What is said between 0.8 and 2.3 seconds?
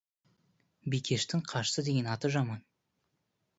Бикештің қашты деген